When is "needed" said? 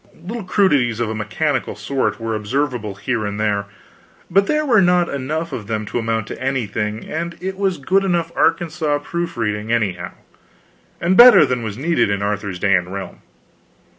11.77-12.09